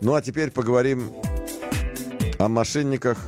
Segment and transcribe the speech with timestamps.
[0.00, 1.12] Ну а теперь поговорим
[2.38, 3.18] о мошенниках,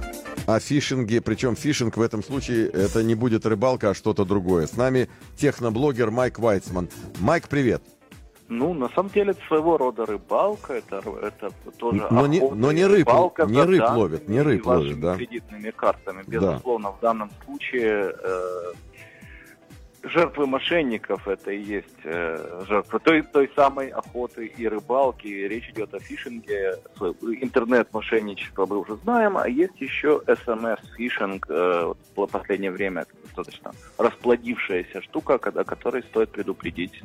[0.47, 1.21] о фишинге.
[1.21, 4.67] Причем фишинг в этом случае это не будет рыбалка, а что-то другое.
[4.67, 6.89] С нами техноблогер Майк Вайцман.
[7.21, 7.83] Майк, привет.
[8.49, 12.85] Ну, на самом деле, это своего рода рыбалка, это, это тоже но не, но не
[12.85, 15.17] рыб, рыбалка не рыб ловит, не рыб ловит, да?
[15.17, 16.23] кредитными картами.
[16.27, 16.97] Безусловно, да.
[16.97, 18.73] в данном случае э,
[20.03, 25.27] жертвы мошенников это и есть э, жертвы той, той самой охоты и рыбалки.
[25.27, 31.47] Речь идет о фишинге, интернет-мошенничество мы уже знаем, а есть еще смс-фишинг.
[31.49, 37.03] Э, в последнее время достаточно расплодившаяся штука, о которой стоит предупредить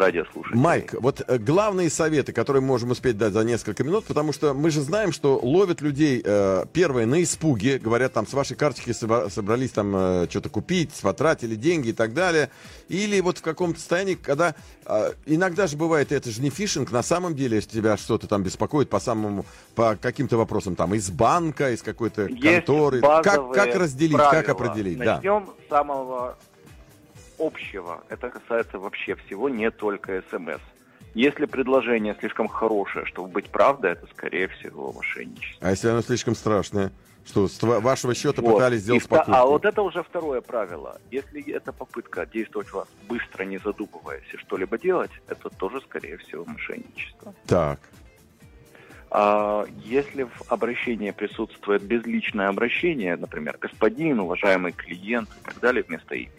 [0.00, 0.58] радиослушателей.
[0.58, 4.54] Майк, вот э, главные советы, которые мы можем успеть дать за несколько минут, потому что
[4.54, 8.92] мы же знаем, что ловят людей, э, первое, на испуге, говорят, там, с вашей карточки
[8.92, 12.50] собрались там э, что-то купить, потратили деньги и так далее,
[12.88, 14.54] или вот в каком-то состоянии, когда
[14.86, 18.42] э, иногда же бывает, это же не фишинг, на самом деле, если тебя что-то там
[18.42, 19.44] беспокоит по самому,
[19.74, 24.42] по каким-то вопросам, там, из банка, из какой-то конторы, как, как разделить, правила.
[24.42, 24.98] как определить?
[24.98, 25.52] Начнем да.
[25.66, 26.36] с самого
[27.40, 28.04] общего.
[28.08, 30.60] Это касается вообще всего, не только СМС.
[31.14, 35.66] Если предложение слишком хорошее, чтобы быть правдой, это скорее всего мошенничество.
[35.66, 36.92] А если оно слишком страшное?
[37.26, 38.54] Что, с вашего счета вот.
[38.54, 39.32] пытались сделать покупку?
[39.32, 41.00] А вот это уже второе правило.
[41.10, 46.44] Если это попытка действовать вас быстро, не задумываясь и что-либо делать, это тоже, скорее всего,
[46.44, 47.34] мошенничество.
[47.46, 47.80] Так.
[49.10, 56.14] А если в обращении присутствует безличное обращение, например, господин, уважаемый клиент и так далее вместо
[56.14, 56.30] имени,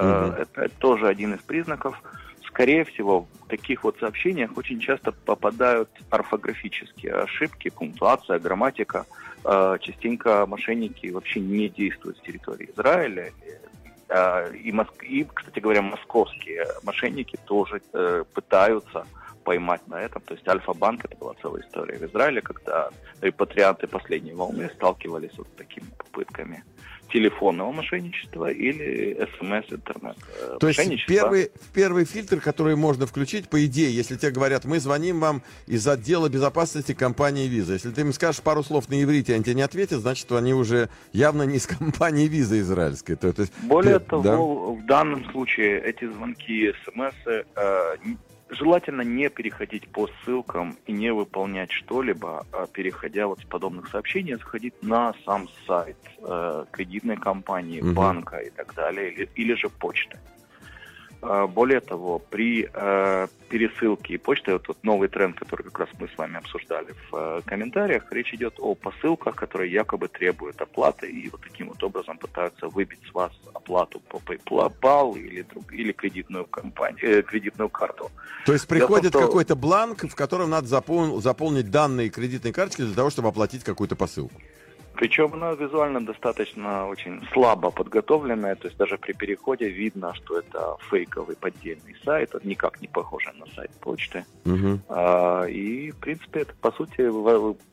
[0.00, 0.42] Угу.
[0.42, 2.00] Это тоже один из признаков.
[2.46, 9.06] Скорее всего, в таких вот сообщениях очень часто попадают орфографические ошибки, пунктуация, грамматика.
[9.44, 13.32] Э, частенько мошенники вообще не действуют с территории Израиля.
[14.08, 17.80] Э, и, и, кстати говоря, московские мошенники тоже
[18.34, 19.06] пытаются
[19.48, 20.20] поймать на этом.
[20.22, 22.90] То есть Альфа-банк, это была целая история в Израиле, когда
[23.22, 26.64] репатрианты последней волны сталкивались вот с такими попытками
[27.12, 30.16] телефонного мошенничества или смс-интернет.
[30.40, 34.78] Э, То есть первый, первый фильтр, который можно включить, по идее, если тебе говорят, мы
[34.80, 37.74] звоним вам из отдела безопасности компании Виза.
[37.74, 40.88] Если ты им скажешь пару слов на иврите, они тебе не ответят, значит, они уже
[41.12, 43.16] явно не из компании Виза израильской.
[43.16, 44.36] То, то есть, Более ты, того, да?
[44.36, 47.96] в данном случае эти звонки, смс э,
[48.50, 54.34] Желательно не переходить по ссылкам и не выполнять что-либо, а переходя вот с подобных сообщений,
[54.34, 57.92] заходить на сам сайт э, кредитной компании, угу.
[57.92, 60.18] банка и так далее, или, или же почты.
[61.20, 66.08] А, более того, при э, пересылке почты, вот, вот новый тренд, который как раз мы
[66.08, 71.28] с вами обсуждали в э, комментариях, речь идет о посылках, которые якобы требуют оплаты и
[71.28, 76.44] вот таким вот образом пытаются выбить с вас оплату по PayPal или, друг, или кредитную,
[76.44, 78.12] компанию, э, кредитную карту.
[78.46, 82.94] То есть приходит том, какой-то бланк, в котором надо запол- заполнить данные кредитной карточки для
[82.94, 84.40] того, чтобы оплатить какую-то посылку.
[84.98, 90.76] Причем она визуально достаточно очень слабо подготовленная, то есть даже при переходе видно, что это
[90.90, 94.24] фейковый поддельный сайт, он никак не похож на сайт почты.
[94.44, 94.80] Угу.
[94.88, 97.08] А, и, в принципе, это, по сути,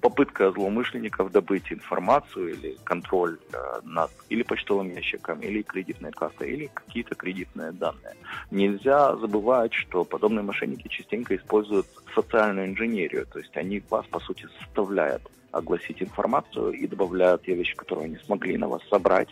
[0.02, 6.70] попытка злоумышленников добыть информацию или контроль а, над или почтовым ящиком, или кредитной картой, или
[6.72, 8.14] какие-то кредитные данные.
[8.52, 14.46] Нельзя забывать, что подобные мошенники частенько используют социальную инженерию, то есть они вас, по сути,
[14.60, 15.24] составляют
[15.56, 19.30] огласить информацию и добавляют те вещи, которые они смогли на вас собрать,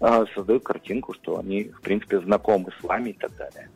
[0.00, 3.68] а, создают картинку, что они, в принципе, знакомы с вами и так далее.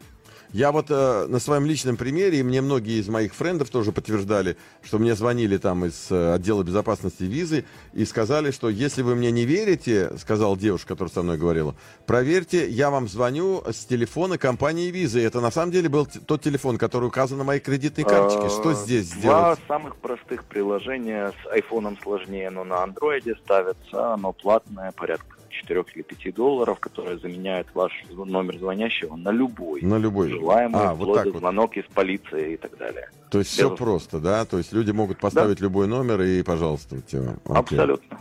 [0.53, 4.57] Я вот э, на своем личном примере, и мне многие из моих френдов тоже подтверждали,
[4.83, 9.31] что мне звонили там из э, отдела безопасности визы и сказали, что если вы мне
[9.31, 11.75] не верите, сказал девушка, которая со мной говорила,
[12.07, 15.23] проверьте, я вам звоню с телефона компании визы.
[15.23, 18.49] Это на самом деле был тот телефон, который указан на моей кредитной карточке.
[18.49, 19.25] Что здесь сделать?
[19.25, 25.85] Два самых простых приложения с айфоном сложнее, но на андроиде ставится, оно платное, порядка 4
[25.95, 29.83] или 5 долларов, которые заменяют ваш номер звонящего на любой.
[29.83, 30.31] На любой.
[30.31, 31.85] Желаемый, а, вот так звонок вот.
[31.85, 33.09] из полиции и так далее.
[33.31, 33.57] То есть Без...
[33.57, 34.45] все просто, да?
[34.45, 35.65] То есть люди могут поставить да.
[35.65, 37.37] любой номер и, пожалуйста, тебя.
[37.45, 38.19] Абсолютно.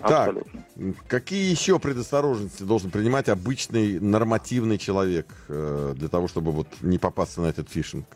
[0.00, 0.62] Так, Абсолютно.
[1.08, 7.40] какие еще предосторожности должен принимать обычный нормативный человек э, для того, чтобы вот не попасться
[7.40, 8.06] на этот фишинг?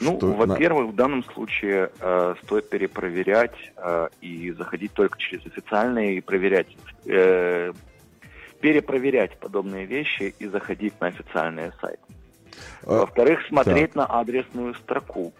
[0.00, 6.16] Ну, что во-первых, в данном случае э, стоит перепроверять э, и заходить только через официальные
[6.16, 6.68] и проверять
[7.04, 7.72] э,
[8.60, 12.02] перепроверять подобные вещи и заходить на официальные сайты.
[12.84, 13.96] А, Во-вторых, смотреть так.
[13.96, 15.32] на адресную строку.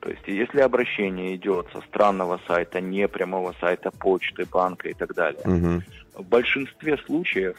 [0.00, 5.14] То есть, если обращение идет со странного сайта, не прямого сайта почты, банка и так
[5.14, 5.82] далее, угу.
[6.14, 7.56] в большинстве случаев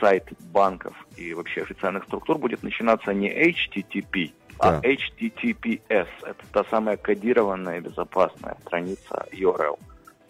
[0.00, 6.08] сайт банков и вообще официальных структур будет начинаться не HTTP, а HTTPS.
[6.22, 9.78] Это та самая кодированная безопасная страница URL.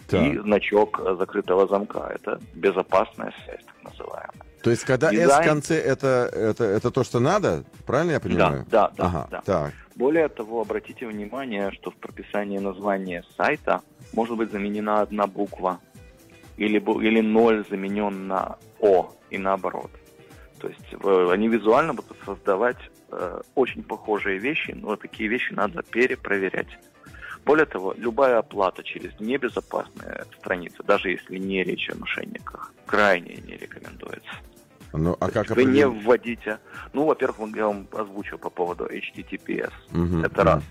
[0.09, 0.23] Так.
[0.23, 2.11] И значок закрытого замка.
[2.15, 4.49] Это безопасная связь, так называемая.
[4.63, 5.31] То есть, когда Дизайн...
[5.31, 7.65] S в конце, это, это, это то, что надо?
[7.87, 8.67] Правильно я понимаю?
[8.71, 9.41] Да, да, ага, да.
[9.43, 9.73] Так.
[9.97, 13.83] Более того, обратите внимание, что в прописании названия сайта
[14.13, 15.79] может быть заменена одна буква
[16.57, 19.91] или, или ноль заменен на О и наоборот.
[20.59, 20.95] То есть
[21.33, 22.79] они визуально будут создавать
[23.13, 26.79] э, очень похожие вещи, но такие вещи надо перепроверять.
[27.49, 33.56] Более того, любая оплата через небезопасные страницы, даже если не речь о мошенниках, крайне не
[33.56, 34.35] рекомендуется.
[34.93, 36.59] Ну, а как вы не вводите.
[36.93, 39.73] Ну, во-первых, я вам озвучил по поводу HTTPS.
[39.93, 40.50] Угу, это угу.
[40.50, 40.62] раз.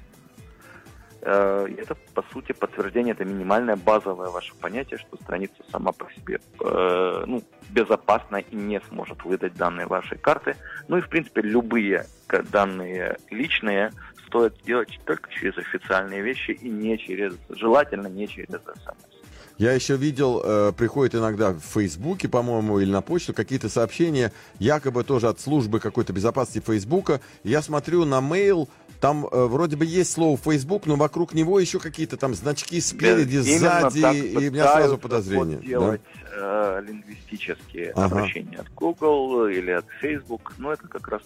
[1.23, 6.39] Э, это, по сути, подтверждение, это минимальное базовое ваше понятие, что страница сама по себе
[6.63, 7.41] э, ну,
[7.71, 10.55] безопасна и не сможет выдать данные вашей карты.
[10.87, 12.05] Ну и, в принципе, любые
[12.51, 13.93] данные личные
[14.27, 19.16] стоит делать только через официальные вещи и не через, желательно не через смс.
[19.57, 25.03] Я еще видел, э, приходит иногда в Фейсбуке, по-моему, или на почту какие-то сообщения, якобы
[25.03, 27.21] тоже от службы какой-то безопасности Фейсбука.
[27.43, 28.67] Я смотрю на mail,
[28.99, 33.37] там э, вроде бы есть слово Facebook, но вокруг него еще какие-то там значки спереди,
[33.37, 35.57] Именно сзади, и у меня сразу подозрение.
[35.57, 36.01] делать
[36.35, 36.79] да?
[36.79, 38.05] э, лингвистические ага.
[38.05, 41.21] обращения от Google или от Facebook, но это как раз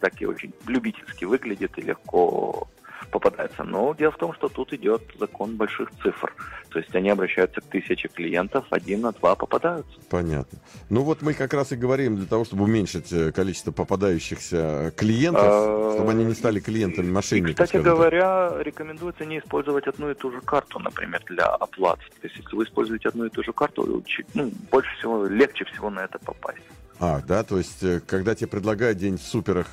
[0.00, 2.68] так и очень любительски выглядит и легко
[3.14, 3.62] попадается.
[3.62, 6.34] Но дело в том, что тут идет закон больших цифр.
[6.70, 9.96] То есть они обращаются к тысяче клиентов, один на два попадаются.
[10.10, 10.58] Понятно.
[10.90, 15.44] Ну вот мы как раз и говорим для того, чтобы уменьшить э, количество попадающихся клиентов,
[15.46, 17.64] а, чтобы они не стали клиентами мошенников.
[17.64, 18.66] Кстати говоря, так.
[18.66, 22.00] рекомендуется не использовать одну и ту же карту, например, для оплат.
[22.20, 24.02] То есть если вы используете одну и ту же карту,
[24.34, 26.66] ну, больше всего, легче всего на это попасть.
[26.98, 29.68] А, да, то есть, э, когда тебе предлагают день в суперах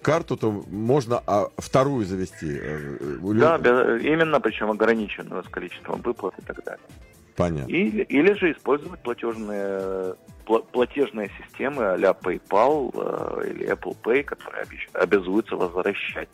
[0.00, 2.58] э, карту, то можно а, вторую завести.
[2.60, 2.98] Э,
[3.34, 3.56] да,
[3.98, 6.86] именно, причем ограниченную с количеством выплат и так далее.
[7.36, 7.70] Понятно.
[7.70, 10.14] Или, или же использовать платежные,
[10.72, 16.28] платежные системы а PayPal э, или Apple Pay, которые обязуются возвращать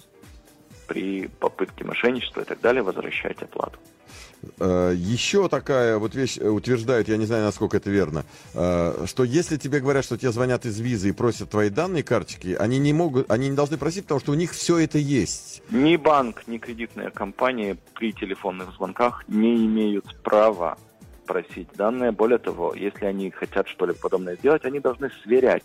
[0.87, 3.79] при попытке мошенничества и так далее, возвращать оплату.
[4.61, 8.25] Э, Еще такая вот вещь утверждает, я не знаю, насколько это верно,
[8.55, 12.57] э, что если тебе говорят, что тебе звонят из визы и просят твои данные карточки,
[12.59, 15.63] они не могут, они не должны просить, потому что у них все это есть.
[15.71, 20.79] Ни банк, ни кредитная компания при телефонных звонках не имеют права
[21.27, 22.13] просить данные.
[22.13, 25.65] Более того, если они хотят что-либо подобное сделать, они должны сверять.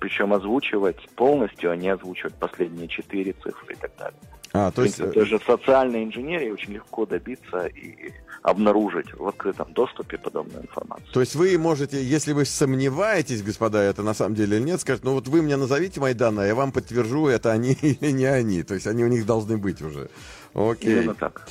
[0.00, 4.18] Причем озвучивать полностью, а не озвучивать последние четыре цифры и так далее.
[4.52, 4.98] А, то есть...
[4.98, 8.12] Даже социальной инженерии очень легко добиться и
[8.42, 11.06] обнаружить в открытом доступе подобную информацию.
[11.12, 15.06] То есть вы можете, если вы сомневаетесь, господа, это на самом деле или нет, скажете,
[15.06, 18.62] ну вот вы мне назовите мои данные, я вам подтвержу, это они или не они.
[18.62, 20.10] То есть они у них должны быть уже.
[20.54, 21.02] Окей.
[21.02, 21.46] Именно так.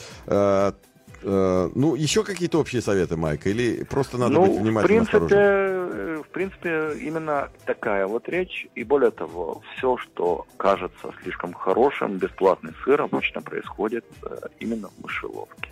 [1.24, 5.18] А, ну, еще какие-то общие советы, Майк, или просто надо ну, быть внимательным, в принципе,
[5.18, 6.24] осторожным?
[6.30, 8.68] в принципе, именно такая вот речь.
[8.76, 15.04] И более того, все, что кажется слишком хорошим, бесплатный сыр обычно происходит э, именно в
[15.04, 15.72] мышеловке.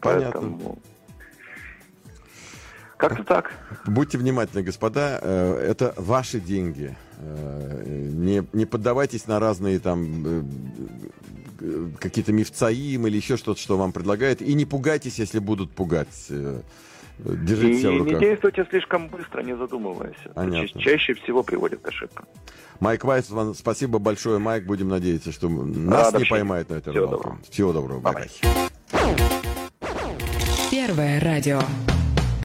[0.00, 0.40] Понятно.
[0.40, 0.78] Поэтому...
[2.96, 3.52] Как-то так.
[3.86, 5.20] Будьте внимательны, господа.
[5.22, 6.96] Э, это ваши деньги.
[7.18, 10.48] Э, не, не поддавайтесь на разные там
[11.98, 14.42] какие-то мифцаим или еще что-то, что вам предлагают.
[14.42, 16.08] И не пугайтесь, если будут пугать.
[17.18, 18.12] Держите и, себя в руках.
[18.14, 20.16] не действуйте слишком быстро, не задумываясь.
[20.34, 20.80] Понятно.
[20.80, 22.26] Чаще всего приводит к ошибкам.
[22.80, 24.64] Майк Вайс, вам спасибо большое, Майк.
[24.64, 27.22] Будем надеяться, что нас Рад не поймают на этой Всего рыбалке.
[27.22, 27.42] Доброго.
[27.50, 28.00] Всего доброго.
[28.00, 28.30] Бай.
[30.70, 31.60] Первое радио.